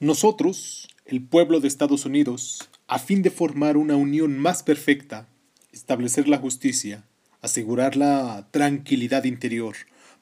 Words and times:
Nosotros, 0.00 0.86
el 1.06 1.24
pueblo 1.24 1.58
de 1.58 1.66
Estados 1.66 2.06
Unidos, 2.06 2.70
a 2.86 3.00
fin 3.00 3.20
de 3.22 3.32
formar 3.32 3.76
una 3.76 3.96
unión 3.96 4.38
más 4.38 4.62
perfecta, 4.62 5.28
establecer 5.72 6.28
la 6.28 6.38
justicia, 6.38 7.04
asegurar 7.40 7.96
la 7.96 8.46
tranquilidad 8.52 9.24
interior, 9.24 9.74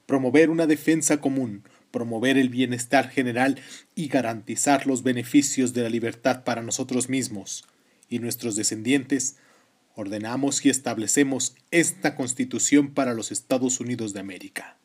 promover 0.06 0.48
una 0.48 0.66
defensa 0.66 1.20
común, 1.20 1.62
promover 1.90 2.38
el 2.38 2.48
bienestar 2.48 3.10
general 3.10 3.60
y 3.94 4.08
garantizar 4.08 4.86
los 4.86 5.02
beneficios 5.02 5.74
de 5.74 5.82
la 5.82 5.90
libertad 5.90 6.42
para 6.42 6.62
nosotros 6.62 7.10
mismos 7.10 7.66
y 8.08 8.18
nuestros 8.18 8.56
descendientes, 8.56 9.36
ordenamos 9.94 10.64
y 10.64 10.70
establecemos 10.70 11.54
esta 11.70 12.14
Constitución 12.14 12.94
para 12.94 13.12
los 13.12 13.30
Estados 13.30 13.78
Unidos 13.78 14.14
de 14.14 14.20
América. 14.20 14.78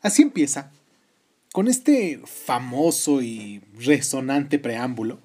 Así 0.00 0.22
empieza, 0.22 0.70
con 1.52 1.68
este 1.68 2.20
famoso 2.24 3.22
y 3.22 3.62
resonante 3.78 4.58
preámbulo, 4.58 5.20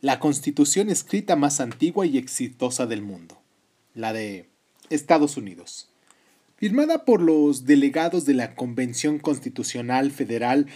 la 0.00 0.20
Constitución 0.20 0.90
escrita 0.90 1.34
más 1.36 1.60
antigua 1.60 2.06
y 2.06 2.18
exitosa 2.18 2.86
del 2.86 3.02
mundo, 3.02 3.40
la 3.94 4.12
de 4.12 4.48
Estados 4.90 5.36
Unidos. 5.36 5.88
Firmada 6.56 7.04
por 7.04 7.20
los 7.20 7.66
delegados 7.66 8.26
de 8.26 8.34
la 8.34 8.54
Convención 8.54 9.18
Constitucional 9.18 10.10
Federal 10.10 10.66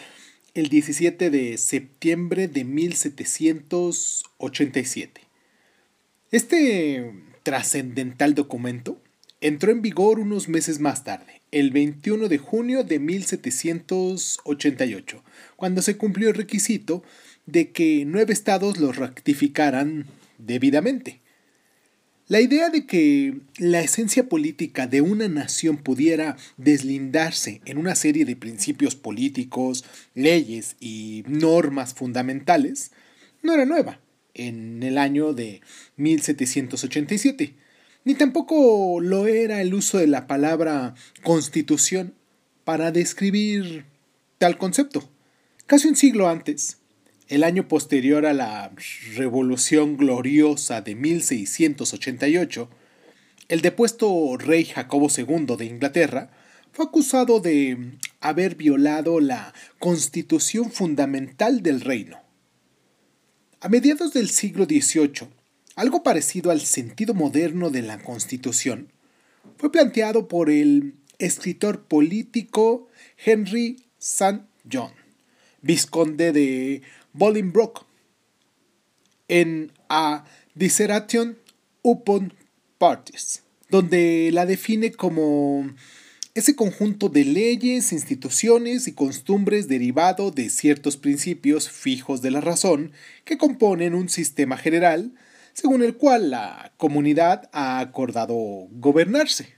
el 0.55 0.69
17 0.69 1.31
de 1.31 1.57
septiembre 1.57 2.49
de 2.49 2.65
1787. 2.65 5.23
Este 6.31 7.15
trascendental 7.43 8.35
documento 8.35 9.01
entró 9.41 9.73
en 9.73 9.81
vigor 9.83 10.19
unos 10.19 10.49
meses 10.49 10.81
más 10.81 11.05
tarde, 11.05 11.43
el 11.53 11.71
21 11.71 12.29
de 12.29 12.39
junio 12.39 12.83
de 12.85 12.99
1788, 12.99 15.23
cuando 15.57 15.83
se 15.83 15.97
cumplió 15.97 16.29
el 16.29 16.35
requisito 16.35 17.05
de 17.47 17.71
que 17.71 18.05
nueve 18.07 18.33
estados 18.33 18.79
lo 18.79 18.91
ratificaran 18.93 20.07
debidamente. 20.39 21.21
La 22.27 22.41
idea 22.43 22.69
de 22.69 22.85
que 22.85 23.39
la 23.57 23.81
esencia 23.81 24.29
política 24.29 24.87
de 24.87 25.01
una 25.01 25.29
nación 25.29 25.79
pudiera 25.79 26.37
deslindarse 26.59 27.63
en 27.65 27.79
una 27.79 27.95
serie 27.95 28.27
de 28.27 28.37
principios 28.37 28.97
políticos, 28.97 29.87
leyes 30.15 30.77
y 30.79 31.25
normas 31.27 31.95
fundamentales 31.95 32.93
no 33.43 33.55
era 33.55 33.65
nueva 33.65 33.99
en 34.35 34.83
el 34.83 34.99
año 34.99 35.33
de 35.33 35.63
1787, 35.97 37.55
ni 38.09 38.15
tampoco 38.15 39.01
lo 39.03 39.27
era 39.27 39.61
el 39.61 39.75
uso 39.75 39.99
de 39.99 40.07
la 40.07 40.27
palabra 40.27 40.95
constitución 41.23 42.15
para 42.65 42.91
describir 42.91 43.85
tal 44.39 44.57
concepto. 44.57 45.11
Casi 45.67 45.89
un 45.89 45.95
siglo 45.95 46.27
antes, 46.27 46.79
el 47.27 47.45
año 47.45 47.69
posterior 47.69 48.25
a 48.25 48.33
la 48.33 48.73
Revolución 49.15 49.99
Gloriosa 49.99 50.81
de 50.81 50.95
1688, 50.95 52.71
el 53.49 53.61
depuesto 53.61 54.39
rey 54.39 54.65
Jacobo 54.65 55.09
II 55.15 55.57
de 55.59 55.67
Inglaterra 55.67 56.31
fue 56.73 56.87
acusado 56.87 57.41
de 57.41 57.99
haber 58.23 58.55
violado 58.55 59.21
la 59.21 59.53
constitución 59.79 60.73
fundamental 60.73 61.63
del 61.63 61.83
reino. 61.83 62.17
A 63.61 63.69
mediados 63.69 64.15
del 64.15 64.31
siglo 64.31 64.65
XVIII, 64.65 65.29
algo 65.79 66.03
parecido 66.03 66.51
al 66.51 66.61
sentido 66.61 67.15
moderno 67.15 67.71
de 67.71 67.83
la 67.83 68.03
constitución 68.03 68.89
fue 69.59 69.71
planteado 69.71 70.27
por 70.27 70.51
el 70.51 70.95
escritor 71.21 71.85
político 71.85 72.89
Henry 73.25 73.85
St. 74.01 74.41
John, 74.71 74.91
vizconde 75.63 76.33
de 76.33 76.83
Bolingbroke 77.13 77.83
en 79.29 79.71
A 79.89 80.25
Dissertation 80.57 81.39
upon 81.83 82.35
Parties, 82.79 83.45
donde 83.71 84.31
la 84.33 84.47
define 84.47 84.91
como 84.91 85.71
ese 86.35 86.57
conjunto 86.57 87.09
de 87.09 87.25
leyes, 87.25 87.93
instituciones 87.93 88.89
y 88.89 88.95
costumbres 88.95 89.69
derivado 89.69 90.33
de 90.33 90.51
ciertos 90.51 90.97
principios 90.97 91.71
fijos 91.71 92.21
de 92.21 92.33
la 92.33 92.41
razón 92.41 92.91
que 93.25 93.39
componen 93.39 93.95
un 93.95 94.09
sistema 94.09 94.57
general 94.57 95.13
según 95.61 95.83
el 95.83 95.97
cual 95.97 96.31
la 96.31 96.73
comunidad 96.77 97.51
ha 97.53 97.81
acordado 97.81 98.37
gobernarse. 98.71 99.57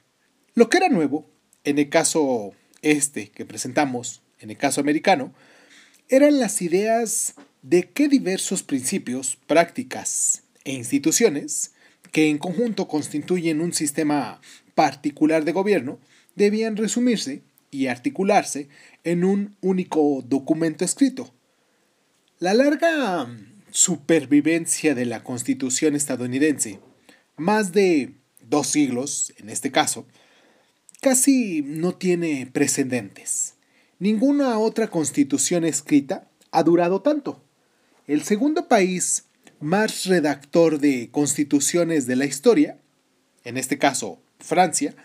Lo 0.54 0.70
que 0.70 0.78
era 0.78 0.88
nuevo, 0.88 1.28
en 1.62 1.78
el 1.78 1.90
caso 1.90 2.54
este 2.80 3.30
que 3.30 3.44
presentamos, 3.44 4.22
en 4.38 4.48
el 4.48 4.56
caso 4.56 4.80
americano, 4.80 5.34
eran 6.08 6.40
las 6.40 6.62
ideas 6.62 7.34
de 7.60 7.90
qué 7.90 8.08
diversos 8.08 8.62
principios, 8.62 9.36
prácticas 9.46 10.44
e 10.64 10.72
instituciones, 10.72 11.72
que 12.12 12.30
en 12.30 12.38
conjunto 12.38 12.88
constituyen 12.88 13.60
un 13.60 13.74
sistema 13.74 14.40
particular 14.74 15.44
de 15.44 15.52
gobierno, 15.52 15.98
debían 16.34 16.78
resumirse 16.78 17.42
y 17.70 17.88
articularse 17.88 18.70
en 19.04 19.22
un 19.22 19.54
único 19.60 20.24
documento 20.24 20.82
escrito. 20.82 21.34
La 22.38 22.54
larga 22.54 23.28
supervivencia 23.70 24.94
de 24.94 25.06
la 25.06 25.22
Constitución 25.22 25.94
estadounidense, 25.94 26.80
más 27.36 27.72
de 27.72 28.14
dos 28.40 28.68
siglos 28.68 29.32
en 29.38 29.48
este 29.48 29.70
caso, 29.70 30.06
casi 31.00 31.62
no 31.62 31.94
tiene 31.94 32.48
precedentes. 32.52 33.54
Ninguna 33.98 34.58
otra 34.58 34.88
constitución 34.88 35.64
escrita 35.64 36.28
ha 36.50 36.62
durado 36.62 37.02
tanto 37.02 37.42
el 38.06 38.22
segundo 38.22 38.66
país 38.66 39.26
más 39.60 40.06
redactor 40.06 40.80
de 40.80 41.10
constituciones 41.12 42.06
de 42.06 42.16
la 42.16 42.24
historia, 42.24 42.80
en 43.44 43.56
este 43.56 43.78
caso 43.78 44.20
Francia, 44.38 44.96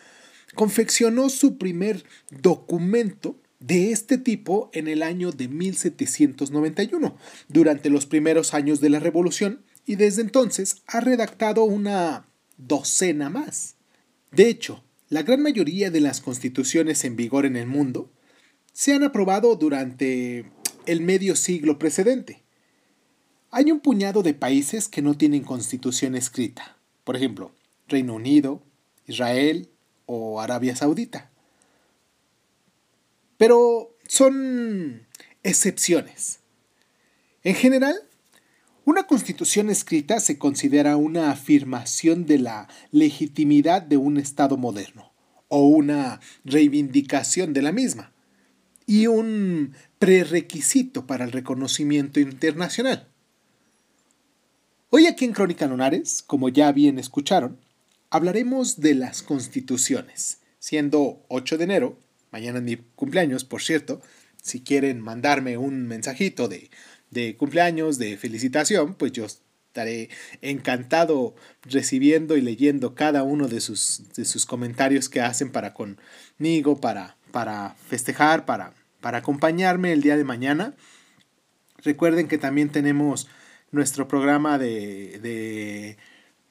confeccionó 0.55 1.29
su 1.29 1.57
primer 1.57 2.03
documento 2.31 3.39
de 3.65 3.91
este 3.91 4.17
tipo 4.17 4.69
en 4.73 4.87
el 4.87 5.01
año 5.01 5.31
de 5.31 5.47
1791, 5.47 7.17
durante 7.47 7.89
los 7.89 8.05
primeros 8.05 8.53
años 8.53 8.79
de 8.79 8.89
la 8.89 8.99
Revolución, 8.99 9.63
y 9.85 9.95
desde 9.95 10.21
entonces 10.21 10.83
ha 10.87 10.99
redactado 10.99 11.63
una 11.63 12.27
docena 12.57 13.29
más. 13.29 13.75
De 14.31 14.49
hecho, 14.49 14.83
la 15.09 15.23
gran 15.23 15.41
mayoría 15.41 15.89
de 15.89 15.99
las 15.99 16.21
constituciones 16.21 17.03
en 17.05 17.15
vigor 17.15 17.45
en 17.45 17.55
el 17.55 17.65
mundo 17.65 18.11
se 18.73 18.93
han 18.93 19.03
aprobado 19.03 19.55
durante 19.55 20.45
el 20.85 21.01
medio 21.01 21.35
siglo 21.35 21.79
precedente. 21.79 22.43
Hay 23.49 23.71
un 23.71 23.79
puñado 23.79 24.21
de 24.21 24.33
países 24.33 24.87
que 24.87 25.01
no 25.01 25.15
tienen 25.15 25.43
constitución 25.43 26.15
escrita, 26.15 26.77
por 27.03 27.15
ejemplo, 27.15 27.51
Reino 27.87 28.15
Unido, 28.15 28.61
Israel 29.07 29.69
o 30.05 30.41
Arabia 30.41 30.75
Saudita. 30.75 31.31
Pero 33.37 33.95
son 34.07 35.05
excepciones. 35.43 36.39
En 37.43 37.55
general, 37.55 37.95
una 38.85 39.07
constitución 39.07 39.69
escrita 39.69 40.19
se 40.19 40.37
considera 40.37 40.95
una 40.95 41.31
afirmación 41.31 42.25
de 42.25 42.39
la 42.39 42.67
legitimidad 42.91 43.81
de 43.81 43.97
un 43.97 44.17
Estado 44.17 44.57
moderno 44.57 45.11
o 45.47 45.67
una 45.67 46.19
reivindicación 46.43 47.53
de 47.53 47.61
la 47.61 47.71
misma 47.71 48.11
y 48.85 49.07
un 49.07 49.73
prerequisito 49.99 51.07
para 51.07 51.25
el 51.25 51.31
reconocimiento 51.31 52.19
internacional. 52.19 53.07
Hoy 54.91 55.07
aquí 55.07 55.25
en 55.25 55.33
Crónica 55.33 55.65
Lunares, 55.67 56.23
como 56.25 56.49
ya 56.49 56.71
bien 56.71 56.99
escucharon, 56.99 57.59
hablaremos 58.09 58.79
de 58.79 58.95
las 58.95 59.23
constituciones, 59.23 60.39
siendo 60.59 61.25
8 61.27 61.57
de 61.57 61.63
enero, 61.63 61.99
mañana 62.35 62.57
es 62.57 62.65
mi 62.65 62.75
cumpleaños, 62.95 63.45
por 63.45 63.61
cierto, 63.61 64.01
si 64.41 64.59
quieren 64.59 64.99
mandarme 64.99 65.57
un 65.57 65.87
mensajito 65.87 66.49
de, 66.49 66.69
de 67.09 67.37
cumpleaños, 67.37 67.97
de 67.97 68.17
felicitación, 68.17 68.93
pues 68.95 69.13
yo 69.13 69.25
estaré 69.25 70.09
encantado 70.41 71.33
recibiendo 71.63 72.35
y 72.35 72.41
leyendo 72.41 72.93
cada 72.93 73.23
uno 73.23 73.47
de 73.47 73.61
sus, 73.61 74.03
de 74.17 74.25
sus 74.25 74.45
comentarios 74.45 75.07
que 75.07 75.21
hacen 75.21 75.49
para 75.49 75.73
conmigo, 75.73 76.81
para, 76.81 77.15
para 77.31 77.75
festejar, 77.87 78.45
para, 78.45 78.73
para 78.99 79.19
acompañarme 79.19 79.93
el 79.93 80.01
día 80.01 80.17
de 80.17 80.25
mañana. 80.25 80.73
Recuerden 81.85 82.27
que 82.27 82.37
también 82.37 82.69
tenemos 82.69 83.29
nuestro 83.71 84.09
programa 84.09 84.57
de, 84.57 85.95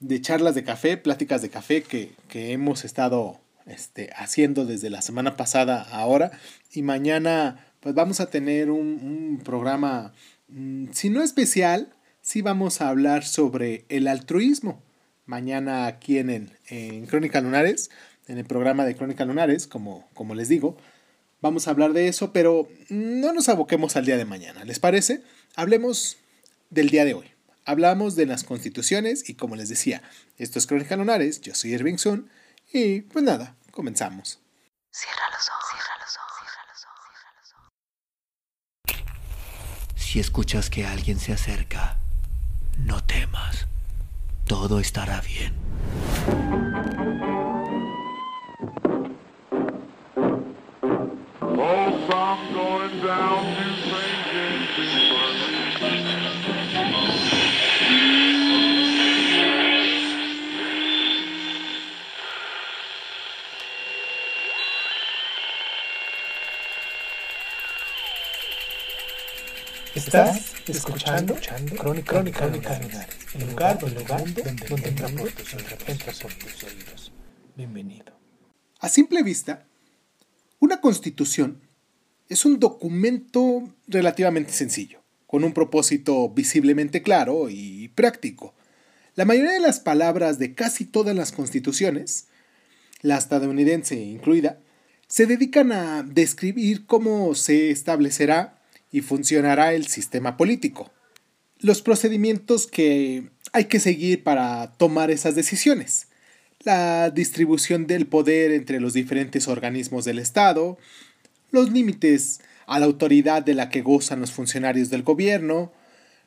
de, 0.01 0.21
charlas 0.23 0.55
de 0.55 0.65
café, 0.65 0.97
pláticas 0.97 1.43
de 1.43 1.51
café 1.51 1.83
que, 1.83 2.15
hemos 2.33 2.87
estado 2.87 3.44
este, 3.67 4.11
haciendo 4.17 4.67
desde 4.67 4.91
la 4.91 5.03
semana 5.03 5.37
pasada 5.37 5.83
ahora. 5.83 6.33
Y 6.73 6.83
mañana 6.83 7.67
pues 7.81 7.95
vamos 7.95 8.21
a 8.21 8.31
tener 8.31 8.71
un, 8.71 9.41
programa, 9.45 10.15
mm, 10.49 10.87
si 10.93 11.11
no 11.11 11.23
especial, 11.23 11.93
sí 12.23 12.41
vamos 12.41 12.81
a 12.81 12.89
hablar 12.89 13.25
sobre 13.25 13.85
el 13.89 14.09
altruismo. 14.09 14.83
Mañana 15.27 15.87
aquí 15.87 16.19
en, 16.19 16.51
en 16.69 17.07
Crónica 17.07 17.41
Lunares, 17.41 17.91
en 18.27 18.39
el 18.39 18.45
programa 18.45 18.85
de 18.85 18.97
Crónica 18.97 19.25
Lunares, 19.25 19.67
como, 19.67 20.09
como 20.15 20.35
les 20.35 20.49
digo, 20.49 20.77
vamos 21.43 21.69
a 21.69 21.73
hablar 21.73 21.93
de 21.93 22.09
eso, 22.09 22.33
pero 22.33 22.69
no 22.89 23.33
nos 23.33 23.49
aboquemos 23.51 23.97
al 23.97 24.07
día 24.07 24.17
de 24.17 24.25
mañana, 24.25 24.65
¿les 24.65 24.79
parece? 24.79 25.23
hablemos 25.55 26.17
del 26.71 26.91
día 26.91 27.05
de 27.05 27.15
hoy. 27.15 27.27
Hablamos 27.65 28.15
de 28.15 28.27
las 28.27 28.45
constituciones 28.45 29.29
y 29.29 29.35
como 29.35 29.57
les 29.57 29.69
decía, 29.69 30.03
esto 30.39 30.59
es 30.59 30.67
Crónica 30.67 30.97
Lunares, 30.97 31.41
yo 31.41 31.55
soy 31.55 31.73
Irving 31.73 31.97
Sun 31.97 32.29
y 32.75 33.03
pues 33.03 33.25
nada, 33.25 33.55
comenzamos. 33.71 34.41
Cierra 34.91 35.31
los 35.31 35.49
ojos, 35.49 35.65
cierra 35.71 35.95
los 36.01 36.17
ojos, 36.17 36.35
cierra 36.41 36.65
los 36.73 36.85
ojos, 36.85 37.07
cierra 37.09 37.33
los 37.41 37.53
ojos. 37.55 37.71
Si 39.95 40.19
escuchas 40.19 40.71
que 40.71 40.85
alguien 40.85 41.21
se 41.21 41.33
acerca, 41.33 41.99
no 42.79 43.03
temas. 43.05 43.67
Todo 44.45 44.81
estará 44.81 45.21
bien. 45.21 46.74
Estás 69.95 70.53
escuchando, 70.67 71.37
Crónica, 71.79 72.13
Crónica, 72.13 72.41
Crónica 72.41 73.09
el 73.35 73.47
lugar, 73.49 73.79
el 73.87 73.95
lugar 73.95 74.35
donde, 74.35 74.43
donde 74.69 74.89
entra 74.89 75.09
por 75.09 76.35
tus 76.35 76.65
oídos. 76.65 77.13
Bienvenido. 77.57 78.13
A 78.81 78.89
simple 78.89 79.23
vista, 79.23 79.69
una 80.59 80.81
constitución 80.81 81.61
es 82.29 82.45
un 82.45 82.59
documento 82.59 83.73
relativamente 83.87 84.53
sencillo, 84.53 85.01
con 85.29 85.45
un 85.45 85.53
propósito 85.53 86.29
visiblemente 86.29 87.01
claro 87.01 87.49
y 87.49 87.87
práctico. 87.95 88.53
La 89.15 89.25
mayoría 89.25 89.53
de 89.53 89.61
las 89.61 89.79
palabras 89.79 90.41
de 90.41 90.55
casi 90.55 90.87
todas 90.87 91.15
las 91.15 91.31
constituciones, 91.31 92.27
la 93.01 93.17
estadounidense 93.17 93.95
incluida, 93.95 94.59
se 95.07 95.27
dedican 95.27 95.71
a 95.71 96.03
describir 96.03 96.85
cómo 96.87 97.37
se 97.37 97.71
establecerá 97.71 98.54
y 98.95 99.01
funcionará 99.01 99.75
el 99.75 99.89
sistema 99.89 100.37
político. 100.37 100.93
Los 101.59 101.83
procedimientos 101.83 102.69
que 102.69 103.29
hay 103.53 103.65
que 103.65 103.81
seguir 103.81 104.23
para 104.23 104.71
tomar 104.75 105.11
esas 105.11 105.35
decisiones. 105.35 106.07
La 106.61 107.11
distribución 107.11 107.89
del 107.89 108.07
poder 108.07 108.53
entre 108.53 108.79
los 108.79 108.93
diferentes 108.93 109.49
organismos 109.49 110.05
del 110.05 110.21
Estado, 110.21 110.79
los 111.51 111.73
límites 111.73 112.41
a 112.69 112.79
la 112.79 112.87
autoridad 112.87 113.43
de 113.43 113.55
la 113.55 113.69
que 113.69 113.83
gozan 113.83 114.21
los 114.21 114.31
funcionarios 114.31 114.91
del 114.91 115.03
gobierno, 115.03 115.73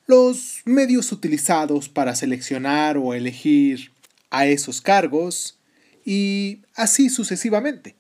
los 0.06 0.62
medios 0.66 1.14
utilizados 1.14 1.88
para 1.88 2.16
seleccionar 2.16 2.98
o 2.98 3.14
elegir 3.14 3.94
a 4.30 4.46
esos 4.46 4.82
cargos, 4.82 5.58
y 6.04 6.64
así 6.76 7.10
sucesivamente. 7.10 7.96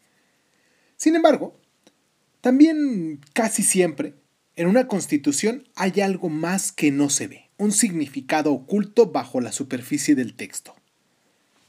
Sin 0.97 1.15
embargo, 1.15 1.57
también 2.41 3.21
casi 3.31 3.63
siempre 3.63 4.13
en 4.57 4.67
una 4.67 4.87
constitución 4.87 5.63
hay 5.75 6.01
algo 6.01 6.29
más 6.29 6.71
que 6.71 6.91
no 6.91 7.09
se 7.11 7.27
ve, 7.27 7.49
un 7.57 7.71
significado 7.71 8.51
oculto 8.51 9.11
bajo 9.11 9.39
la 9.39 9.51
superficie 9.51 10.15
del 10.15 10.33
texto. 10.33 10.75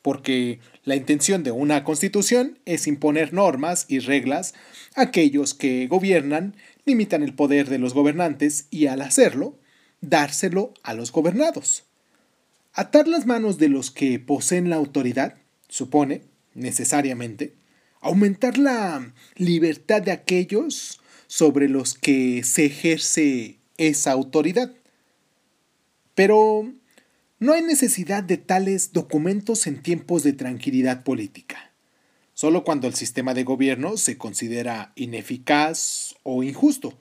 Porque 0.01 0.59
la 0.85 0.97
intención 0.97 1.43
de 1.43 1.51
una 1.51 1.85
constitución 1.85 2.59
es 2.65 2.87
imponer 2.87 3.35
normas 3.35 3.85
y 3.89 3.99
reglas 3.99 4.55
a 4.97 5.03
aquellos 5.03 5.53
que 5.53 5.87
gobiernan, 5.87 6.57
limitan 6.87 7.23
el 7.23 7.35
poder 7.35 7.69
de 7.69 7.79
los 7.79 7.93
gobernantes 7.93 8.67
y 8.71 8.87
al 8.87 9.03
hacerlo, 9.03 9.59
dárselo 10.01 10.73
a 10.83 10.95
los 10.95 11.13
gobernados. 11.13 11.85
Atar 12.73 13.07
las 13.07 13.27
manos 13.27 13.59
de 13.59 13.69
los 13.69 13.91
que 13.91 14.19
poseen 14.19 14.71
la 14.71 14.77
autoridad 14.77 15.35
supone, 15.69 16.23
necesariamente, 16.55 17.53
aumentar 18.01 18.57
la 18.57 19.13
libertad 19.37 20.01
de 20.01 20.13
aquellos 20.13 21.01
sobre 21.29 21.69
los 21.69 21.95
que 21.95 22.43
se 22.43 22.65
ejerce 22.65 23.59
esa 23.77 24.11
autoridad. 24.11 24.73
Pero 26.17 26.73
no 27.39 27.53
hay 27.53 27.63
necesidad 27.63 28.25
de 28.25 28.39
tales 28.39 28.93
documentos 28.93 29.69
en 29.69 29.81
tiempos 29.81 30.25
de 30.25 30.33
tranquilidad 30.33 31.05
política. 31.05 31.71
Solo 32.35 32.65
cuando 32.65 32.89
el 32.89 32.95
sistema 32.95 33.35
de 33.35 33.45
gobierno 33.45 33.97
se 33.97 34.19
considera 34.19 34.93
ineficaz 34.97 36.17
o 36.25 36.43
injusto. 36.43 36.99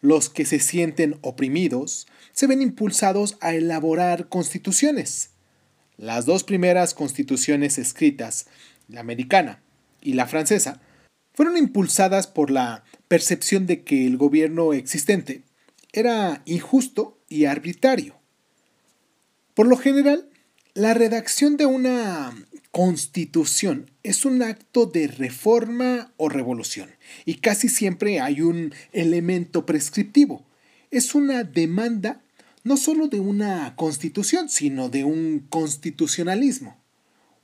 Los 0.00 0.28
que 0.28 0.44
se 0.44 0.60
sienten 0.60 1.18
oprimidos 1.22 2.06
se 2.32 2.46
ven 2.46 2.62
impulsados 2.62 3.36
a 3.40 3.54
elaborar 3.54 4.28
constituciones. 4.28 5.30
Las 5.96 6.26
dos 6.26 6.44
primeras 6.44 6.94
constituciones 6.94 7.78
escritas, 7.78 8.46
la 8.88 9.00
americana 9.00 9.62
y 10.00 10.12
la 10.12 10.26
francesa, 10.26 10.80
fueron 11.34 11.56
impulsadas 11.56 12.28
por 12.28 12.50
la 12.50 12.84
percepción 13.08 13.66
de 13.66 13.82
que 13.82 14.06
el 14.06 14.16
gobierno 14.16 14.72
existente 14.72 15.42
era 15.92 16.42
injusto 16.46 17.18
y 17.28 17.44
arbitrario. 17.44 18.14
Por 19.54 19.66
lo 19.66 19.76
general, 19.76 20.28
la 20.74 20.94
redacción 20.94 21.56
de 21.56 21.66
una 21.66 22.34
constitución 22.70 23.90
es 24.02 24.24
un 24.24 24.42
acto 24.42 24.86
de 24.86 25.06
reforma 25.06 26.12
o 26.16 26.28
revolución 26.28 26.90
y 27.24 27.34
casi 27.34 27.68
siempre 27.68 28.20
hay 28.20 28.40
un 28.40 28.72
elemento 28.92 29.66
prescriptivo. 29.66 30.44
Es 30.90 31.14
una 31.14 31.44
demanda 31.44 32.20
no 32.62 32.76
solo 32.76 33.08
de 33.08 33.20
una 33.20 33.76
constitución, 33.76 34.48
sino 34.48 34.88
de 34.88 35.04
un 35.04 35.46
constitucionalismo, 35.50 36.76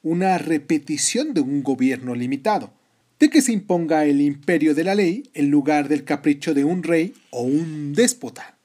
una 0.02 0.38
repetición 0.38 1.34
de 1.34 1.42
un 1.42 1.62
gobierno 1.62 2.14
limitado 2.14 2.72
de 3.20 3.28
que 3.28 3.42
se 3.42 3.52
imponga 3.52 4.06
el 4.06 4.20
imperio 4.22 4.74
de 4.74 4.82
la 4.82 4.94
ley 4.94 5.30
en 5.34 5.50
lugar 5.50 5.88
del 5.88 6.04
capricho 6.04 6.54
de 6.54 6.64
un 6.64 6.82
rey 6.82 7.14
o 7.28 7.42
un 7.42 7.92
déspota. 7.92 8.56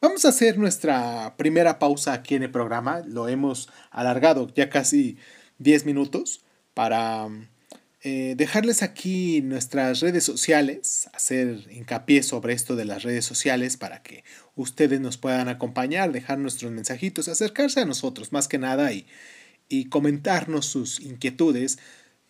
Vamos 0.00 0.24
a 0.24 0.30
hacer 0.30 0.58
nuestra 0.58 1.34
primera 1.36 1.78
pausa 1.78 2.14
aquí 2.14 2.34
en 2.34 2.42
el 2.42 2.50
programa. 2.50 3.00
Lo 3.06 3.28
hemos 3.28 3.68
alargado 3.90 4.50
ya 4.54 4.70
casi 4.70 5.18
10 5.58 5.84
minutos 5.84 6.42
para 6.72 7.28
eh, 8.02 8.34
dejarles 8.36 8.82
aquí 8.82 9.42
nuestras 9.42 10.00
redes 10.00 10.24
sociales, 10.24 11.10
hacer 11.12 11.66
hincapié 11.70 12.22
sobre 12.22 12.54
esto 12.54 12.76
de 12.76 12.86
las 12.86 13.02
redes 13.02 13.26
sociales 13.26 13.76
para 13.76 14.02
que 14.02 14.24
ustedes 14.56 15.00
nos 15.00 15.18
puedan 15.18 15.48
acompañar, 15.48 16.12
dejar 16.12 16.38
nuestros 16.38 16.72
mensajitos, 16.72 17.28
acercarse 17.28 17.80
a 17.80 17.86
nosotros 17.86 18.32
más 18.32 18.48
que 18.48 18.58
nada 18.58 18.90
y, 18.92 19.06
y 19.68 19.86
comentarnos 19.86 20.64
sus 20.64 21.00
inquietudes 21.00 21.78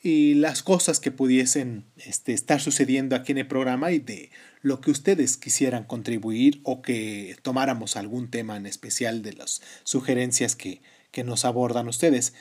y 0.04 0.34
las 0.34 0.62
cosas 0.62 1.00
que 1.00 1.10
pudiesen 1.10 1.86
este, 1.96 2.34
estar 2.34 2.60
sucediendo 2.60 3.16
aquí 3.16 3.32
en 3.32 3.38
el 3.38 3.46
programa 3.46 3.90
y 3.90 4.00
de 4.00 4.30
lo 4.60 4.82
que 4.82 4.90
ustedes 4.90 5.38
quisieran 5.38 5.84
contribuir 5.84 6.60
o 6.62 6.82
que 6.82 7.38
tomáramos 7.40 7.96
algún 7.96 8.30
tema 8.30 8.58
en 8.58 8.66
especial 8.66 9.22
de 9.22 9.32
las 9.32 9.62
sugerencias 9.82 10.54
que, 10.56 10.82
nos 11.24 11.44
abordan 11.44 11.88
ustedes. 11.88 12.34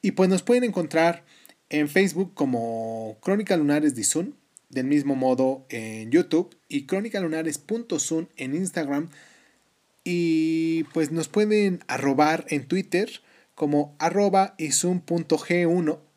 Y 0.00 0.12
pues 0.12 0.28
nos 0.28 0.42
pueden 0.42 0.62
encontrar 0.62 1.24
en 1.70 1.88
Facebook 1.88 2.34
como 2.34 3.16
Crónica 3.20 3.56
Lunares 3.56 3.96
de 3.96 4.04
Zoom, 4.04 4.34
del 4.68 4.86
mismo 4.86 5.16
modo 5.16 5.66
en 5.70 6.12
YouTube 6.12 6.54
y 6.68 6.84
crónicalunares.zoom 6.84 8.26
en 8.36 8.54
Instagram. 8.54 9.08
Y 10.04 10.84
pues 10.92 11.10
nos 11.10 11.28
pueden 11.28 11.80
arrobar 11.88 12.44
en 12.50 12.68
Twitter 12.68 13.10
como 13.54 13.96
arroba 13.98 14.54
y 14.58 14.68
1 14.84 16.07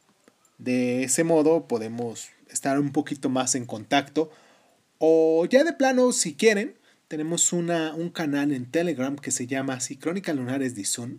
de 0.62 1.04
ese 1.04 1.24
modo 1.24 1.68
podemos 1.68 2.30
estar 2.50 2.80
un 2.80 2.92
poquito 2.92 3.30
más 3.30 3.56
en 3.56 3.66
contacto. 3.66 4.32
O 5.00 5.46
ya 5.50 5.64
de 5.64 5.74
plano, 5.74 6.12
si 6.12 6.36
quieren, 6.36 6.76
tenemos 7.08 7.52
una, 7.52 7.96
un 7.96 8.12
canal 8.12 8.52
en 8.52 8.70
Telegram 8.70 9.16
que 9.16 9.32
se 9.32 9.48
llama 9.48 9.74
así 9.74 10.00
Lunares 10.34 10.76
de 10.76 10.86
Zoom. 10.86 11.18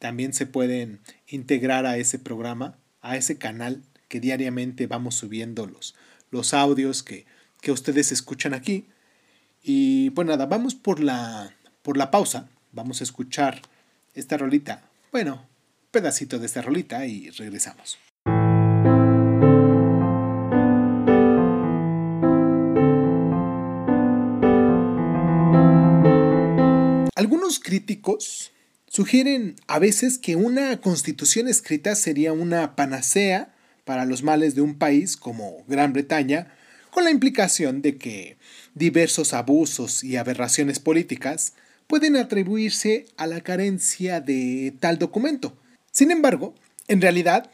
También 0.00 0.32
se 0.32 0.46
pueden 0.46 1.00
integrar 1.28 1.86
a 1.86 1.96
ese 1.98 2.18
programa, 2.18 2.76
a 3.00 3.16
ese 3.16 3.38
canal 3.38 3.82
que 4.08 4.18
diariamente 4.18 4.88
vamos 4.88 5.14
subiendo 5.14 5.66
los, 5.66 5.94
los 6.30 6.52
audios 6.52 7.04
que, 7.04 7.26
que 7.60 7.70
ustedes 7.70 8.10
escuchan 8.10 8.54
aquí. 8.54 8.88
Y 9.62 10.10
pues 10.10 10.26
nada, 10.26 10.46
vamos 10.46 10.74
por 10.74 10.98
la, 10.98 11.54
por 11.82 11.96
la 11.96 12.10
pausa. 12.10 12.48
Vamos 12.72 13.00
a 13.00 13.04
escuchar 13.04 13.62
esta 14.14 14.36
rolita. 14.36 14.82
Bueno, 15.12 15.46
pedacito 15.92 16.40
de 16.40 16.46
esta 16.46 16.60
rolita 16.60 17.06
y 17.06 17.30
regresamos. 17.30 17.98
Críticos 27.58 28.52
sugieren 28.88 29.56
a 29.66 29.78
veces 29.78 30.18
que 30.18 30.36
una 30.36 30.80
constitución 30.80 31.48
escrita 31.48 31.94
sería 31.94 32.32
una 32.32 32.76
panacea 32.76 33.54
para 33.84 34.04
los 34.04 34.22
males 34.22 34.54
de 34.54 34.60
un 34.60 34.76
país 34.76 35.16
como 35.16 35.64
Gran 35.66 35.92
Bretaña, 35.92 36.54
con 36.90 37.04
la 37.04 37.10
implicación 37.10 37.82
de 37.82 37.96
que 37.96 38.36
diversos 38.74 39.34
abusos 39.34 40.04
y 40.04 40.16
aberraciones 40.16 40.78
políticas 40.78 41.54
pueden 41.86 42.16
atribuirse 42.16 43.06
a 43.16 43.26
la 43.26 43.40
carencia 43.40 44.20
de 44.20 44.72
tal 44.80 44.98
documento. 44.98 45.56
Sin 45.90 46.10
embargo, 46.10 46.54
en 46.88 47.00
realidad, 47.00 47.50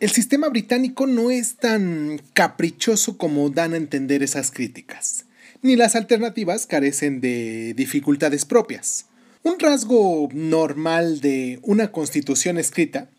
el 0.00 0.10
sistema 0.10 0.48
británico 0.48 1.06
no 1.06 1.30
es 1.30 1.56
tan 1.56 2.20
caprichoso 2.32 3.16
como 3.18 3.50
dan 3.50 3.74
a 3.74 3.78
entender 3.78 4.22
esas 4.22 4.50
críticas, 4.50 5.26
ni 5.62 5.76
las 5.76 5.94
alternativas 5.96 6.66
carecen 6.66 7.20
de 7.20 7.74
dificultades 7.74 8.44
propias. 8.44 9.06
Un 9.44 9.58
rasgo 9.58 10.30
normal 10.32 11.20
de 11.20 11.58
una 11.60 11.92
constitución 11.92 12.56
escrita 12.56 13.10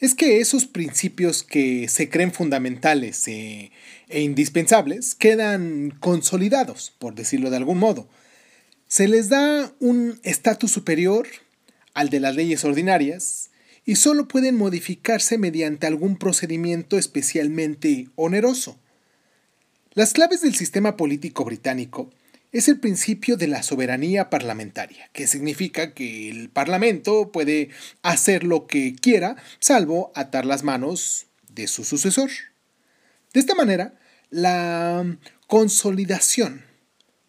es 0.00 0.16
que 0.16 0.40
esos 0.40 0.66
principios 0.66 1.44
que 1.44 1.86
se 1.86 2.10
creen 2.10 2.32
fundamentales 2.32 3.28
e, 3.28 3.70
e, 4.08 4.20
indispensables 4.22 5.14
quedan 5.14 5.96
consolidados, 6.00 6.92
por 6.98 7.14
decirlo 7.14 7.48
de 7.50 7.58
algún 7.58 7.78
modo. 7.78 8.08
Se 8.88 9.06
les 9.06 9.28
da 9.28 9.72
un 9.78 10.18
estatus 10.24 10.72
superior 10.72 11.28
al 11.94 12.10
de 12.10 12.18
las 12.18 12.34
leyes 12.34 12.64
ordinarias 12.64 13.50
y 13.84 13.94
solo 13.94 14.26
pueden 14.26 14.56
modificarse 14.56 15.38
mediante 15.38 15.86
algún 15.86 16.16
procedimiento 16.16 16.98
especialmente 16.98 18.08
oneroso. 18.16 18.80
Las 19.94 20.12
claves 20.12 20.40
del 20.40 20.56
sistema 20.56 20.96
político 20.96 21.44
británico 21.44 22.10
es 22.52 22.68
el 22.68 22.80
principio 22.80 23.36
de 23.36 23.46
la 23.46 23.62
soberanía 23.62 24.30
parlamentaria, 24.30 25.10
que 25.12 25.26
significa 25.26 25.92
que 25.92 26.30
el 26.30 26.48
Parlamento 26.48 27.30
puede 27.30 27.70
hacer 28.02 28.44
lo 28.44 28.66
que 28.66 28.94
quiera, 28.94 29.36
salvo 29.58 30.12
atar 30.14 30.46
las 30.46 30.62
manos 30.62 31.26
de 31.48 31.66
su 31.66 31.84
sucesor. 31.84 32.30
De 33.34 33.40
esta 33.40 33.54
manera, 33.54 33.98
la 34.30 35.18
consolidación 35.46 36.64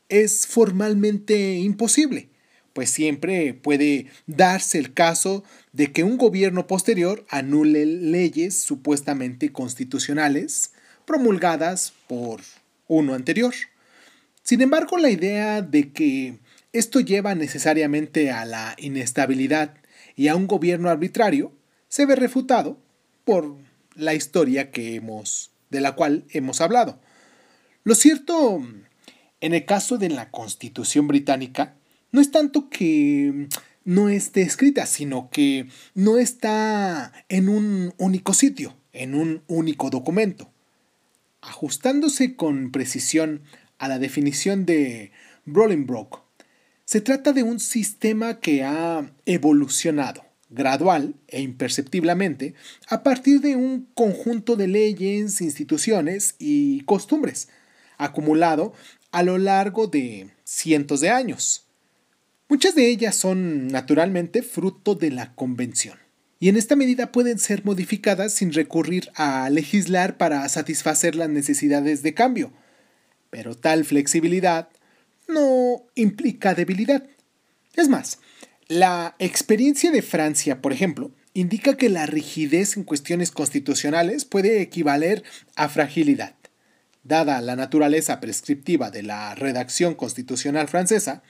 es 0.08 0.48
formalmente 0.48 1.58
imposible, 1.58 2.30
pues 2.74 2.90
siempre 2.90 3.54
puede 3.54 4.08
darse 4.26 4.78
el 4.78 4.94
caso 4.94 5.44
de 5.74 5.92
que 5.92 6.04
un 6.04 6.18
gobierno 6.18 6.66
posterior 6.66 7.26
anule 7.30 7.86
leyes 7.86 8.62
supuestamente 8.62 9.52
constitucionales 9.52 10.72
promulgadas 11.06 11.94
por 12.08 12.42
uno 12.88 13.14
anterior. 13.14 13.54
Sin 14.50 14.64
embargo, 14.64 14.98
la 14.98 15.12
idea 15.12 15.62
de 15.62 15.92
que 15.92 16.40
esto 16.74 17.02
lleva 17.02 17.36
necesariamente 17.36 18.32
a 18.32 18.46
la 18.46 18.76
inestabilidad 18.80 19.76
y 20.16 20.28
a 20.28 20.36
un 20.36 20.48
gobierno 20.48 20.90
arbitrario 20.90 21.54
se 21.88 22.08
ve 22.08 22.16
refutado 22.16 22.82
por 23.26 23.58
la 23.94 24.16
historia 24.16 24.72
que 24.72 24.96
hemos 24.96 25.52
de 25.70 25.82
la 25.82 25.92
cual 25.92 26.26
hemos 26.32 26.62
hablado. 26.62 27.00
Lo 27.84 27.94
cierto 27.94 28.60
en 29.40 29.54
el 29.54 29.66
caso 29.66 30.00
de 30.00 30.10
la 30.10 30.32
Constitución 30.32 31.08
británica 31.08 31.76
no 32.12 32.20
es 32.20 32.32
tanto 32.32 32.72
que 32.72 33.50
no 33.86 34.10
esté 34.10 34.42
escrita, 34.42 34.88
sino 34.88 35.30
que 35.30 35.68
no 35.94 36.18
está 36.18 37.14
en 37.30 37.50
un 37.50 37.94
único 38.00 38.34
sitio, 38.34 38.76
en 38.94 39.14
un 39.14 39.44
único 39.46 39.92
documento. 39.92 40.50
Ajustándose 41.40 42.36
con 42.36 42.72
precisión 42.72 43.44
a 43.80 43.88
la 43.88 43.98
definición 43.98 44.66
de 44.66 45.12
Brolenbrock, 45.46 46.22
se 46.86 47.02
trata 47.02 47.34
de 47.34 47.44
un 47.44 47.60
sistema 47.60 48.40
que 48.40 48.64
ha 48.64 49.12
evolucionado 49.26 50.26
gradual 50.50 51.16
e 51.28 51.42
imperceptiblemente 51.42 52.56
a 52.88 53.04
partir 53.04 53.42
de 53.42 53.56
un 53.56 53.88
conjunto 53.94 54.56
de 54.56 54.68
leyes, 54.68 55.42
instituciones 55.42 56.36
y 56.40 56.82
costumbres, 56.82 57.50
acumulado 57.98 58.74
a 59.12 59.24
lo 59.24 59.38
largo 59.38 59.88
de 59.88 60.30
cientos 60.44 61.02
de 61.02 61.10
años. 61.10 61.68
Muchas 62.48 62.74
de 62.74 62.88
ellas 62.88 63.16
son 63.16 63.68
naturalmente 63.68 64.42
fruto 64.42 64.96
de 64.96 65.12
la 65.12 65.36
convención, 65.36 66.00
y 66.40 66.50
en 66.50 66.58
esta 66.58 66.76
medida 66.76 67.12
pueden 67.12 67.38
ser 67.38 67.64
modificadas 67.64 68.34
sin 68.34 68.54
recurrir 68.54 69.12
a 69.14 69.50
legislar 69.52 70.18
para 70.18 70.48
satisfacer 70.50 71.16
las 71.16 71.30
necesidades 71.30 72.02
de 72.02 72.16
cambio, 72.16 72.52
pero 73.30 73.56
tal 73.56 73.86
flexibilidad 73.86 74.70
no 75.28 75.84
implica 75.96 76.56
debilidad. 76.56 77.04
Es 77.76 77.88
más, 77.88 78.20
la 78.68 79.16
experiencia 79.20 79.92
de 79.92 80.02
Francia, 80.02 80.62
por 80.62 80.74
ejemplo, 80.74 81.12
indica 81.34 81.78
que 81.78 81.90
la 81.90 82.06
rigidez 82.06 82.76
en 82.78 82.84
cuestiones 82.84 83.32
constitucionales 83.32 84.26
puede 84.26 84.62
equivaler 84.62 85.24
a 85.56 85.70
fragilidad. 85.70 86.36
Dada 87.04 87.42
la 87.42 87.56
naturaleza 87.56 88.20
prescriptiva 88.20 88.92
de 88.92 89.04
la 89.04 89.34
redacción 89.36 89.96
constitucional 89.96 90.68
francesa, 90.68 91.24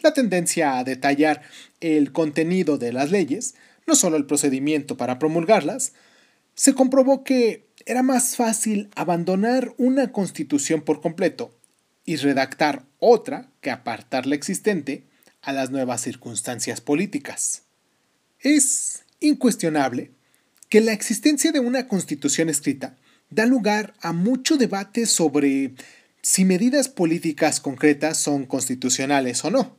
la 0.00 0.12
tendencia 0.12 0.78
a 0.78 0.84
detallar 0.84 1.42
el 1.80 2.12
contenido 2.12 2.76
de 2.76 2.92
las 2.92 3.10
leyes, 3.10 3.54
no 3.86 3.94
solo 3.94 4.16
el 4.16 4.26
procedimiento 4.26 4.96
para 4.96 5.18
promulgarlas, 5.18 5.92
se 6.54 6.74
comprobó 6.74 7.24
que 7.24 7.65
era 7.86 8.02
más 8.02 8.34
fácil 8.34 8.90
abandonar 8.96 9.72
una 9.78 10.10
constitución 10.10 10.82
por 10.82 11.00
completo 11.00 11.56
y 12.04 12.16
redactar 12.16 12.84
otra 12.98 13.48
que 13.60 13.70
apartar 13.70 14.26
la 14.26 14.34
existente 14.34 15.04
a 15.40 15.52
las 15.52 15.70
nuevas 15.70 16.00
circunstancias 16.00 16.80
políticas. 16.80 17.62
Es 18.40 19.04
incuestionable 19.20 20.10
que 20.68 20.80
la 20.80 20.92
existencia 20.92 21.52
de 21.52 21.60
una 21.60 21.86
constitución 21.86 22.48
escrita 22.48 22.96
da 23.30 23.46
lugar 23.46 23.94
a 24.00 24.12
mucho 24.12 24.56
debate 24.56 25.06
sobre 25.06 25.74
si 26.22 26.44
medidas 26.44 26.88
políticas 26.88 27.60
concretas 27.60 28.18
son 28.18 28.46
constitucionales 28.46 29.44
o 29.44 29.50
no. 29.50 29.76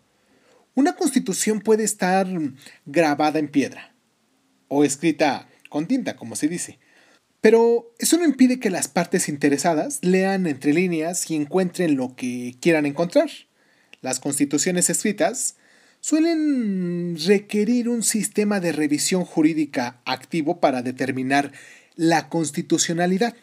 Una 0.75 0.95
constitución 0.95 1.59
puede 1.59 1.83
estar 1.83 2.27
grabada 2.85 3.39
en 3.39 3.49
piedra 3.49 3.93
o 4.69 4.85
escrita 4.85 5.49
con 5.69 5.87
tinta, 5.87 6.15
como 6.15 6.37
se 6.37 6.47
dice, 6.47 6.79
pero 7.41 7.93
eso 7.99 8.17
no 8.17 8.25
impide 8.25 8.59
que 8.59 8.69
las 8.69 8.87
partes 8.87 9.29
interesadas 9.29 9.99
lean 10.01 10.47
entre 10.47 10.73
líneas 10.73 11.29
y 11.29 11.35
encuentren 11.35 11.95
lo 11.95 12.15
que 12.15 12.55
quieran 12.59 12.85
encontrar. 12.85 13.29
Las 14.01 14.19
constituciones 14.19 14.89
escritas 14.89 15.55
suelen 16.01 17.17
requerir 17.25 17.89
un 17.89 18.03
sistema 18.03 18.59
de 18.59 18.71
revisión 18.71 19.25
jurídica 19.25 20.01
activo 20.05 20.59
para 20.59 20.81
determinar 20.81 21.51
la 21.95 22.29
constitucionalidad. 22.29 23.35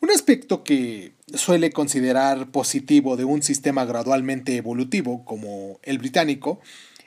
Un 0.00 0.10
aspecto 0.10 0.64
que 0.64 1.12
suele 1.34 1.70
considerar 1.72 2.50
positivo 2.50 3.16
de 3.16 3.24
un 3.24 3.42
sistema 3.42 3.84
gradualmente 3.84 4.56
evolutivo 4.56 5.24
como 5.24 5.78
el 5.82 5.98
británico 5.98 6.60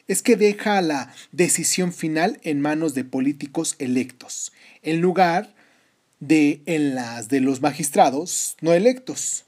es 0.08 0.22
que 0.22 0.36
deja 0.36 0.82
la 0.82 1.14
decisión 1.32 1.92
final 1.92 2.40
en 2.44 2.62
manos 2.62 2.94
de 2.94 3.04
políticos 3.04 3.76
electos, 3.80 4.52
en 4.82 5.02
lugar 5.02 5.56
de 6.28 6.62
en 6.66 6.96
las 6.96 7.28
de 7.28 7.42
los 7.42 7.62
magistrados 7.62 8.56
no 8.62 8.74
electos. 8.74 9.46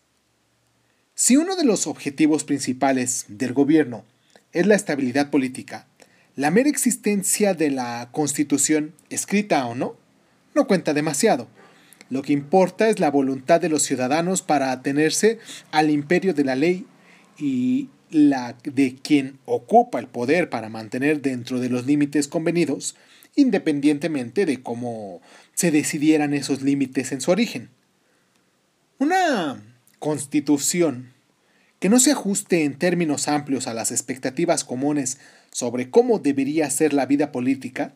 Si 1.13 1.37
uno 1.37 1.55
de 1.55 1.63
los 1.63 1.87
objetivos 1.87 2.43
principales 2.43 3.25
del 3.29 3.53
gobierno 3.53 4.03
es 4.51 4.67
la 4.67 4.75
estabilidad 4.75 5.29
política, 5.29 5.87
la 6.35 6.51
mera 6.51 6.69
existencia 6.69 7.53
de 7.53 7.71
la 7.71 8.09
Constitución, 8.11 8.93
escrita 9.09 9.65
o 9.67 9.75
no, 9.75 9.95
no 10.53 10.67
cuenta 10.67 10.93
demasiado. 10.93 11.47
Lo 12.09 12.21
que 12.21 12.33
importa 12.33 12.89
es 12.89 12.99
la 12.99 13.09
voluntad 13.09 13.61
de 13.61 13.69
los 13.69 13.83
ciudadanos 13.83 14.41
para 14.41 14.71
atenerse 14.71 15.39
al 15.71 15.89
imperio 15.89 16.33
de 16.33 16.43
la 16.43 16.55
ley 16.55 16.85
y 17.37 17.89
la 18.11 18.55
de 18.63 18.95
quien 19.01 19.39
ocupa 19.45 19.99
el 19.99 20.07
poder 20.07 20.49
para 20.49 20.69
mantener 20.69 21.21
dentro 21.21 21.59
de 21.59 21.69
los 21.69 21.85
límites 21.85 22.27
convenidos, 22.27 22.95
independientemente 23.35 24.45
de 24.45 24.61
cómo 24.63 25.21
se 25.53 25.71
decidieran 25.71 26.33
esos 26.33 26.61
límites 26.61 27.11
en 27.11 27.21
su 27.21 27.31
origen. 27.31 27.69
Una 28.97 29.61
constitución 29.99 31.13
que 31.79 31.89
no 31.89 31.99
se 31.99 32.11
ajuste 32.11 32.63
en 32.63 32.77
términos 32.77 33.27
amplios 33.27 33.67
a 33.67 33.73
las 33.73 33.91
expectativas 33.91 34.63
comunes 34.63 35.19
sobre 35.51 35.89
cómo 35.89 36.19
debería 36.19 36.69
ser 36.69 36.93
la 36.93 37.05
vida 37.05 37.31
política, 37.31 37.93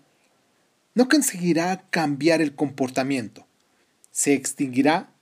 no 0.94 1.08
conseguirá 1.08 1.86
cambiar 1.90 2.42
el 2.42 2.56
comportamiento, 2.56 3.48
se 4.12 4.34
extinguirá 4.34 5.14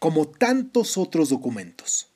como 0.00 0.26
tantos 0.26 0.96
otros 0.96 1.28
documentos. 1.28 2.11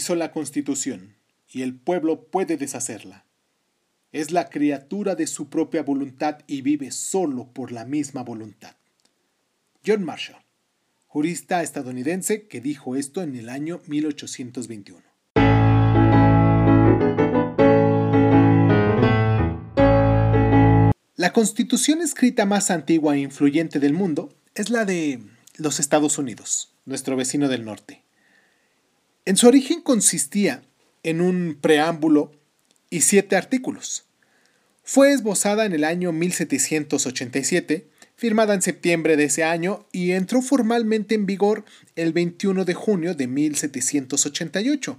Hizo 0.00 0.14
la 0.14 0.32
constitución 0.32 1.14
y 1.46 1.60
el 1.60 1.74
pueblo 1.74 2.24
puede 2.24 2.56
deshacerla. 2.56 3.26
es 4.12 4.30
la 4.32 4.48
criatura 4.48 5.14
de 5.14 5.26
su 5.26 5.50
propia 5.50 5.82
voluntad 5.82 6.38
y 6.46 6.62
vive 6.62 6.90
solo 6.90 7.52
por 7.52 7.70
la 7.70 7.84
misma 7.84 8.22
voluntad. 8.24 8.74
John 9.86 10.02
Marshall, 10.02 10.42
jurista 11.06 11.62
estadounidense 11.62 12.48
que 12.48 12.62
dijo 12.62 12.96
esto 12.96 13.22
en 13.22 13.36
el 13.36 13.50
año 13.50 13.82
1821. 13.86 15.02
La 21.14 21.32
constitución 21.34 22.00
escrita 22.00 22.46
más 22.46 22.70
antigua 22.70 23.16
e 23.16 23.20
influyente 23.20 23.78
del 23.78 23.92
mundo 23.92 24.34
es 24.54 24.70
la 24.70 24.86
de 24.86 25.20
los 25.58 25.78
Estados 25.78 26.16
Unidos, 26.16 26.72
nuestro 26.86 27.16
vecino 27.16 27.48
del 27.48 27.66
norte. 27.66 27.99
En 29.30 29.36
su 29.36 29.46
origen 29.46 29.80
consistía 29.80 30.64
en 31.04 31.20
un 31.20 31.56
preámbulo 31.60 32.32
y 32.90 33.02
siete 33.02 33.36
artículos. 33.36 34.06
Fue 34.82 35.12
esbozada 35.12 35.66
en 35.66 35.72
el 35.72 35.84
año 35.84 36.10
1787, 36.10 37.86
firmada 38.16 38.54
en 38.54 38.62
septiembre 38.62 39.16
de 39.16 39.26
ese 39.26 39.44
año 39.44 39.86
y 39.92 40.10
entró 40.10 40.42
formalmente 40.42 41.14
en 41.14 41.26
vigor 41.26 41.64
el 41.94 42.12
21 42.12 42.64
de 42.64 42.74
junio 42.74 43.14
de 43.14 43.28
1788, 43.28 44.98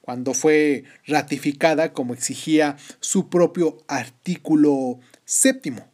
cuando 0.00 0.32
fue 0.32 0.84
ratificada 1.04 1.92
como 1.92 2.14
exigía 2.14 2.76
su 3.00 3.30
propio 3.30 3.82
artículo 3.88 5.00
séptimo 5.24 5.90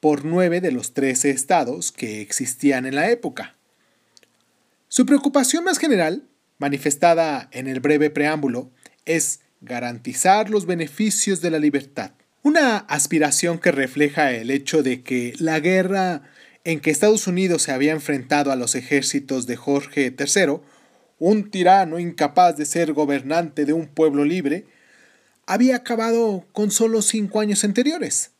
por 0.00 0.24
nueve 0.24 0.62
de 0.62 0.72
los 0.72 0.94
trece 0.94 1.28
estados 1.28 1.92
que 1.92 2.22
existían 2.22 2.86
en 2.86 2.94
la 2.94 3.10
época. 3.10 3.54
Su 4.88 5.04
preocupación 5.04 5.62
más 5.64 5.76
general, 5.76 6.26
manifestada 6.62 7.48
en 7.50 7.66
el 7.66 7.80
breve 7.80 8.08
preámbulo, 8.08 8.70
es 9.04 9.40
garantizar 9.60 10.48
los 10.48 10.64
beneficios 10.64 11.40
de 11.40 11.50
la 11.50 11.58
libertad. 11.58 12.12
Una 12.44 12.78
aspiración 12.78 13.58
que 13.58 13.72
refleja 13.72 14.30
el 14.30 14.48
hecho 14.48 14.84
de 14.84 15.02
que 15.02 15.34
la 15.38 15.58
guerra 15.58 16.22
en 16.62 16.78
que 16.78 16.90
Estados 16.90 17.26
Unidos 17.26 17.62
se 17.62 17.72
había 17.72 17.90
enfrentado 17.90 18.52
a 18.52 18.56
los 18.56 18.76
ejércitos 18.76 19.46
de 19.46 19.56
Jorge 19.56 20.14
III, 20.16 20.60
un 21.18 21.50
tirano 21.50 21.98
incapaz 21.98 22.56
de 22.56 22.64
ser 22.64 22.92
gobernante 22.92 23.64
de 23.64 23.72
un 23.72 23.88
pueblo 23.88 24.24
libre, 24.24 24.64
había 25.46 25.74
acabado 25.74 26.46
con 26.52 26.70
solo 26.70 27.02
cinco 27.02 27.40
años 27.40 27.64
anteriores. 27.64 28.30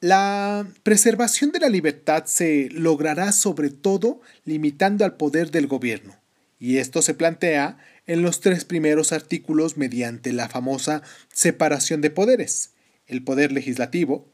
La 0.00 0.66
preservación 0.82 1.52
de 1.52 1.60
la 1.60 1.68
libertad 1.68 2.24
se 2.26 2.68
logrará 2.72 3.30
sobre 3.30 3.70
todo 3.70 4.20
limitando 4.44 5.04
al 5.04 5.16
poder 5.16 5.52
del 5.52 5.68
gobierno, 5.68 6.16
y 6.58 6.78
esto 6.78 7.02
se 7.02 7.14
plantea 7.14 7.78
en 8.06 8.22
los 8.22 8.40
tres 8.40 8.64
primeros 8.64 9.12
artículos 9.12 9.76
mediante 9.76 10.32
la 10.32 10.48
famosa 10.48 11.02
separación 11.32 12.00
de 12.00 12.10
poderes. 12.10 12.70
El 13.06 13.22
poder 13.22 13.52
legislativo 13.52 14.28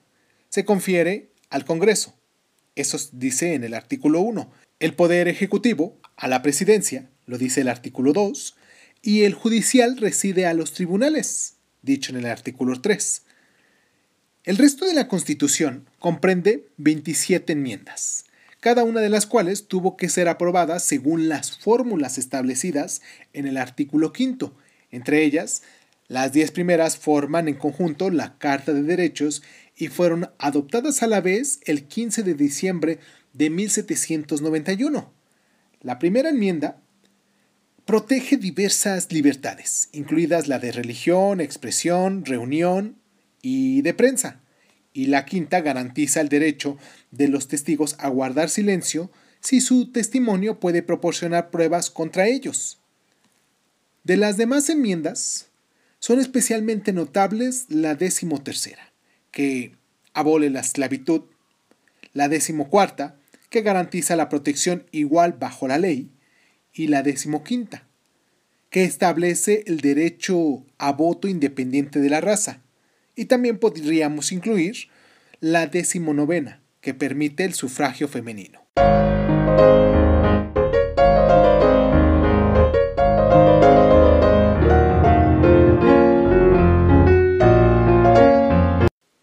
se 0.48 0.64
confiere 0.64 1.30
al 1.50 1.64
Congreso, 1.64 2.14
eso 2.74 2.98
dice 3.12 3.54
en 3.54 3.64
el 3.64 3.74
artículo 3.74 4.20
1. 4.20 4.50
El 4.80 4.94
poder 4.94 5.28
ejecutivo 5.28 5.98
a 6.16 6.28
la 6.28 6.42
presidencia, 6.42 7.08
lo 7.26 7.38
dice 7.38 7.60
el 7.60 7.68
artículo 7.68 8.12
2, 8.12 8.56
y 9.02 9.22
el 9.22 9.34
judicial 9.34 9.96
reside 9.98 10.46
a 10.46 10.54
los 10.54 10.72
tribunales, 10.72 11.56
dicho 11.82 12.12
en 12.12 12.18
el 12.18 12.26
artículo 12.26 12.80
3. 12.80 13.22
El 14.44 14.58
resto 14.58 14.86
de 14.86 14.94
la 14.94 15.08
Constitución 15.08 15.86
comprende 15.98 16.68
27 16.78 17.52
enmiendas 17.52 18.24
cada 18.62 18.84
una 18.84 19.00
de 19.00 19.08
las 19.08 19.26
cuales 19.26 19.66
tuvo 19.66 19.96
que 19.96 20.08
ser 20.08 20.28
aprobada 20.28 20.78
según 20.78 21.28
las 21.28 21.58
fórmulas 21.58 22.16
establecidas 22.16 23.02
en 23.32 23.48
el 23.48 23.56
artículo 23.56 24.12
quinto. 24.12 24.56
Entre 24.92 25.24
ellas, 25.24 25.64
las 26.06 26.32
diez 26.32 26.52
primeras 26.52 26.96
forman 26.96 27.48
en 27.48 27.56
conjunto 27.56 28.08
la 28.08 28.38
Carta 28.38 28.72
de 28.72 28.84
Derechos 28.84 29.42
y 29.76 29.88
fueron 29.88 30.30
adoptadas 30.38 31.02
a 31.02 31.08
la 31.08 31.20
vez 31.20 31.58
el 31.64 31.88
15 31.88 32.22
de 32.22 32.34
diciembre 32.34 33.00
de 33.32 33.50
1791. 33.50 35.12
La 35.80 35.98
primera 35.98 36.30
enmienda 36.30 36.80
protege 37.84 38.36
diversas 38.36 39.10
libertades, 39.10 39.88
incluidas 39.90 40.46
la 40.46 40.60
de 40.60 40.70
religión, 40.70 41.40
expresión, 41.40 42.24
reunión 42.24 42.94
y 43.42 43.82
de 43.82 43.92
prensa 43.92 44.41
y 44.92 45.06
la 45.06 45.24
quinta 45.24 45.60
garantiza 45.60 46.20
el 46.20 46.28
derecho 46.28 46.76
de 47.10 47.28
los 47.28 47.48
testigos 47.48 47.96
a 47.98 48.08
guardar 48.08 48.50
silencio 48.50 49.10
si 49.40 49.60
su 49.60 49.90
testimonio 49.90 50.60
puede 50.60 50.82
proporcionar 50.82 51.50
pruebas 51.50 51.90
contra 51.90 52.28
ellos. 52.28 52.78
De 54.04 54.16
las 54.16 54.36
demás 54.36 54.68
enmiendas, 54.68 55.48
son 55.98 56.18
especialmente 56.18 56.92
notables 56.92 57.66
la 57.68 57.94
decimotercera, 57.94 58.92
que 59.30 59.76
abole 60.14 60.50
la 60.50 60.60
esclavitud, 60.60 61.22
la 62.12 62.28
decimocuarta, 62.28 63.16
que 63.50 63.62
garantiza 63.62 64.16
la 64.16 64.28
protección 64.28 64.86
igual 64.90 65.34
bajo 65.34 65.68
la 65.68 65.78
ley, 65.78 66.10
y 66.72 66.88
la 66.88 67.02
decimoquinta, 67.02 67.86
que 68.70 68.84
establece 68.84 69.62
el 69.66 69.80
derecho 69.80 70.64
a 70.78 70.92
voto 70.92 71.28
independiente 71.28 72.00
de 72.00 72.10
la 72.10 72.20
raza, 72.20 72.61
y 73.14 73.26
también 73.26 73.58
podríamos 73.58 74.32
incluir 74.32 74.88
la 75.40 75.66
decimonovena, 75.66 76.62
que 76.80 76.94
permite 76.94 77.44
el 77.44 77.54
sufragio 77.54 78.08
femenino. 78.08 78.60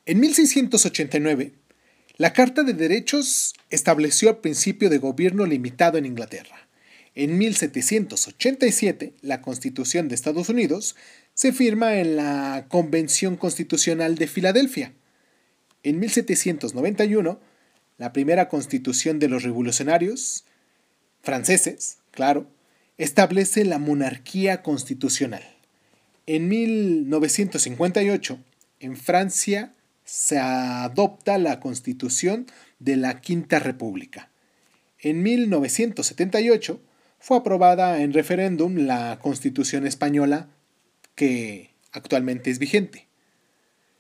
En 0.06 0.20
1689, 0.20 1.54
la 2.18 2.34
Carta 2.34 2.64
de 2.64 2.74
Derechos 2.74 3.54
estableció 3.70 4.32
el 4.32 4.38
principio 4.38 4.90
de 4.90 4.98
gobierno 4.98 5.46
limitado 5.46 5.98
en 5.98 6.06
Inglaterra. 6.06 6.68
En 7.16 7.38
1787, 7.38 9.14
la 9.22 9.42
Constitución 9.42 10.08
de 10.08 10.16
Estados 10.16 10.50
Unidos 10.50 10.96
se 11.40 11.54
firma 11.54 11.96
en 11.96 12.18
la 12.18 12.66
Convención 12.68 13.38
Constitucional 13.38 14.16
de 14.16 14.28
Filadelfia. 14.28 14.92
En 15.84 15.98
1791, 15.98 17.40
la 17.98 18.12
primera 18.12 18.50
constitución 18.50 19.20
de 19.20 19.30
los 19.30 19.44
revolucionarios 19.44 20.44
franceses, 21.22 22.00
claro, 22.12 22.46
establece 22.98 23.64
la 23.64 23.80
monarquía 23.80 24.62
constitucional. 24.62 25.42
En 26.26 26.50
1958, 26.50 28.38
en 28.82 28.98
Francia, 28.98 29.72
se 30.04 30.40
adopta 30.40 31.38
la 31.38 31.62
constitución 31.62 32.48
de 32.80 32.98
la 32.98 33.22
Quinta 33.22 33.60
República. 33.60 34.30
En 35.00 35.24
1978 35.24 36.82
fue 37.18 37.38
aprobada 37.38 38.02
en 38.02 38.12
referéndum 38.12 38.76
la 38.76 39.20
constitución 39.22 39.88
española 39.88 40.50
que 41.20 41.76
actualmente 41.92 42.50
es 42.50 42.60
vigente. 42.60 43.10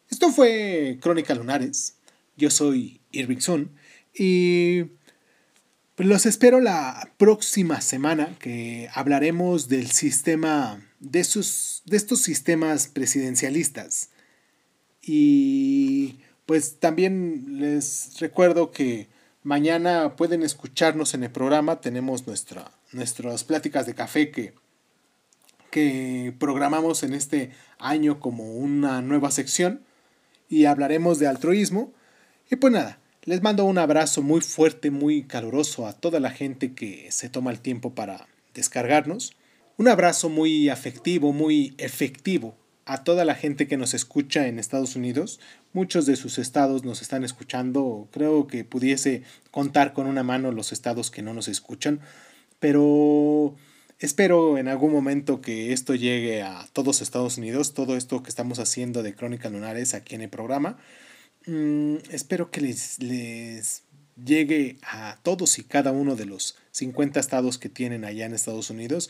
Esto 0.09 0.31
fue 0.31 0.99
Crónica 1.01 1.35
Lunares. 1.35 1.97
Yo 2.37 2.49
soy 2.49 3.01
Irving 3.11 3.41
Sun 3.41 3.71
y 4.13 4.85
los 5.97 6.25
espero 6.25 6.61
la 6.61 7.11
próxima 7.17 7.81
semana 7.81 8.37
que 8.39 8.87
hablaremos 8.93 9.67
del 9.67 9.91
sistema, 9.91 10.81
de, 11.01 11.25
sus, 11.25 11.81
de 11.83 11.97
estos 11.97 12.21
sistemas 12.21 12.87
presidencialistas. 12.87 14.11
Y 15.01 16.19
pues 16.45 16.79
también 16.79 17.59
les 17.59 18.17
recuerdo 18.21 18.71
que 18.71 19.09
mañana 19.43 20.15
pueden 20.15 20.43
escucharnos 20.43 21.13
en 21.15 21.23
el 21.25 21.31
programa. 21.31 21.81
Tenemos 21.81 22.25
nuestra, 22.25 22.71
nuestras 22.93 23.43
pláticas 23.43 23.85
de 23.85 23.93
café 23.93 24.31
que 24.31 24.53
que 25.71 26.33
programamos 26.39 27.03
en 27.03 27.13
este 27.13 27.51
año 27.77 28.19
como 28.19 28.55
una 28.55 29.01
nueva 29.01 29.31
sección 29.31 29.81
y 30.49 30.65
hablaremos 30.65 31.19
de 31.19 31.27
altruismo. 31.27 31.93
Y 32.49 32.55
pues 32.55 32.73
nada, 32.73 32.99
les 33.23 33.41
mando 33.41 33.65
un 33.65 33.77
abrazo 33.77 34.21
muy 34.21 34.41
fuerte, 34.41 34.91
muy 34.91 35.23
caluroso 35.23 35.87
a 35.87 35.93
toda 35.93 36.19
la 36.19 36.31
gente 36.31 36.73
que 36.73 37.11
se 37.11 37.29
toma 37.29 37.51
el 37.51 37.59
tiempo 37.59 37.93
para 37.93 38.27
descargarnos. 38.53 39.35
Un 39.77 39.87
abrazo 39.87 40.29
muy 40.29 40.69
afectivo, 40.69 41.31
muy 41.31 41.73
efectivo 41.77 42.55
a 42.85 43.03
toda 43.03 43.23
la 43.23 43.35
gente 43.35 43.67
que 43.67 43.77
nos 43.77 43.93
escucha 43.93 44.47
en 44.47 44.57
Estados 44.57 44.95
Unidos. 44.95 45.39
Muchos 45.73 46.07
de 46.07 46.15
sus 46.15 46.39
estados 46.39 46.83
nos 46.83 47.03
están 47.03 47.23
escuchando. 47.23 48.07
Creo 48.11 48.47
que 48.47 48.63
pudiese 48.63 49.21
contar 49.51 49.93
con 49.93 50.07
una 50.07 50.23
mano 50.23 50.51
los 50.51 50.71
estados 50.71 51.11
que 51.11 51.21
no 51.21 51.35
nos 51.35 51.47
escuchan. 51.47 51.99
Pero 52.59 53.55
Espero 53.99 54.57
en 54.57 54.69
algún 54.69 54.93
momento 54.93 55.41
que 55.41 55.73
esto 55.73 55.93
llegue 55.93 56.41
a 56.41 56.65
todos 56.71 57.01
Estados 57.01 57.37
Unidos, 57.37 57.73
todo 57.73 57.97
esto 57.97 58.23
que 58.23 58.29
estamos 58.29 58.57
haciendo 58.59 59.03
de 59.03 59.13
Crónicas 59.13 59.51
Lunares 59.51 59.93
aquí 59.93 60.15
en 60.15 60.21
el 60.21 60.29
programa. 60.29 60.77
Mm, 61.45 61.95
espero 62.09 62.49
que 62.49 62.61
les, 62.61 63.03
les 63.03 63.83
llegue 64.15 64.77
a 64.83 65.19
todos 65.21 65.59
y 65.59 65.63
cada 65.65 65.91
uno 65.91 66.15
de 66.15 66.25
los 66.25 66.57
50 66.71 67.19
estados 67.19 67.57
que 67.57 67.67
tienen 67.67 68.05
allá 68.05 68.25
en 68.25 68.33
Estados 68.33 68.69
Unidos. 68.69 69.09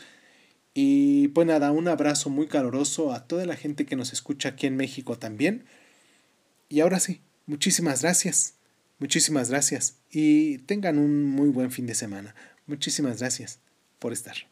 Y 0.74 1.28
pues 1.28 1.46
nada, 1.46 1.70
un 1.70 1.86
abrazo 1.86 2.28
muy 2.28 2.48
caluroso 2.48 3.12
a 3.12 3.28
toda 3.28 3.46
la 3.46 3.54
gente 3.54 3.86
que 3.86 3.94
nos 3.94 4.12
escucha 4.12 4.50
aquí 4.50 4.66
en 4.66 4.76
México 4.76 5.16
también. 5.16 5.66
Y 6.68 6.80
ahora 6.80 6.98
sí, 6.98 7.20
muchísimas 7.46 8.02
gracias. 8.02 8.54
Muchísimas 8.98 9.50
gracias. 9.50 9.98
Y 10.10 10.58
tengan 10.58 10.98
un 10.98 11.24
muy 11.24 11.48
buen 11.48 11.70
fin 11.70 11.86
de 11.86 11.94
semana. 11.94 12.34
Muchísimas 12.66 13.20
gracias 13.20 13.60
por 14.00 14.12
estar. 14.12 14.49